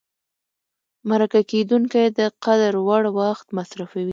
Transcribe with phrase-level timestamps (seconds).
[1.09, 4.09] مرکه کېدونکی د قدر وړ وخت مصرفوي.